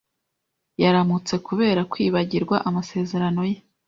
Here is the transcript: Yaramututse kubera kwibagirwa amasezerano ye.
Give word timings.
Yaramututse 0.81 1.35
kubera 1.47 1.81
kwibagirwa 1.91 2.55
amasezerano 2.69 3.41
ye. 3.51 3.57